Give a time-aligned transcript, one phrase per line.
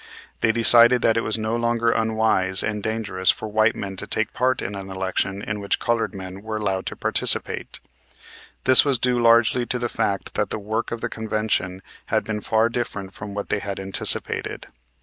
[0.39, 4.33] They decided that it was no longer unwise and dangerous for white men to take
[4.33, 7.79] part in an election in which colored men were allowed to participate.
[8.63, 12.41] This was due largely to the fact that the work of the convention had been
[12.41, 14.65] far different from what they had anticipated.